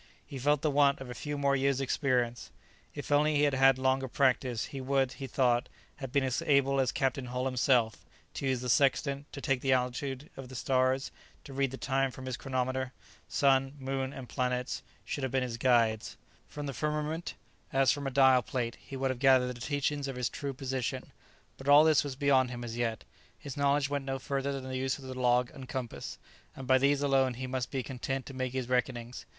[0.25, 2.49] He felt the want of a few more years' experience.
[2.95, 6.79] If only he had had longer practice he would, he thought, have been as able
[6.79, 8.03] as Captain Hull himself,
[8.33, 11.11] to use the sextant, to take the altitude of the stars,
[11.43, 12.93] to read the time from his chronometer;
[13.27, 17.35] sun, moon, and planets, should have been his guides; from the firmament,
[17.71, 21.11] as from a dial plate, he would have gathered the teachings of his true position;
[21.57, 23.03] but all this was beyond him as yet;
[23.37, 26.17] his knowledge went no further than the use of the log and compass,
[26.55, 29.27] and by these alone he must be content to make his reckonings.